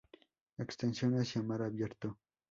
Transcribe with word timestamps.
Extensión: 0.57 1.13
hacia 1.19 1.43
mar 1.43 1.61
abierto. 1.61 2.17